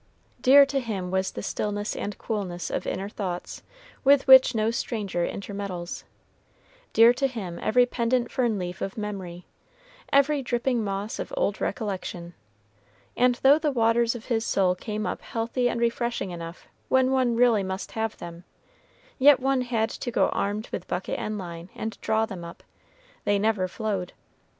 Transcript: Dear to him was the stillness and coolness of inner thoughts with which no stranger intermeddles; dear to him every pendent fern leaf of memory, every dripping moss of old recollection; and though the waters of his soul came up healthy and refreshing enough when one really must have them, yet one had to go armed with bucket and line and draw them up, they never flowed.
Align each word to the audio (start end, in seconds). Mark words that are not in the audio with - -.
Dear 0.41 0.65
to 0.65 0.79
him 0.79 1.11
was 1.11 1.29
the 1.29 1.43
stillness 1.43 1.95
and 1.95 2.17
coolness 2.17 2.71
of 2.71 2.87
inner 2.87 3.07
thoughts 3.07 3.61
with 4.03 4.25
which 4.25 4.55
no 4.55 4.71
stranger 4.71 5.27
intermeddles; 5.27 6.05
dear 6.91 7.13
to 7.13 7.27
him 7.27 7.59
every 7.61 7.85
pendent 7.85 8.31
fern 8.31 8.57
leaf 8.57 8.81
of 8.81 8.97
memory, 8.97 9.45
every 10.11 10.41
dripping 10.41 10.83
moss 10.83 11.19
of 11.19 11.31
old 11.37 11.61
recollection; 11.61 12.33
and 13.15 13.35
though 13.43 13.59
the 13.59 13.71
waters 13.71 14.15
of 14.15 14.25
his 14.25 14.43
soul 14.43 14.73
came 14.73 15.05
up 15.05 15.21
healthy 15.21 15.69
and 15.69 15.79
refreshing 15.79 16.31
enough 16.31 16.67
when 16.89 17.11
one 17.11 17.35
really 17.35 17.61
must 17.61 17.91
have 17.91 18.17
them, 18.17 18.43
yet 19.19 19.39
one 19.39 19.61
had 19.61 19.91
to 19.91 20.09
go 20.09 20.29
armed 20.29 20.67
with 20.71 20.87
bucket 20.87 21.19
and 21.19 21.37
line 21.37 21.69
and 21.75 22.01
draw 22.01 22.25
them 22.25 22.43
up, 22.43 22.63
they 23.23 23.37
never 23.37 23.67
flowed. 23.67 24.13